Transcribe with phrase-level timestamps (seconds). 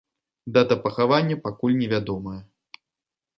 [0.55, 2.35] Дата пахавання пакуль невядомая.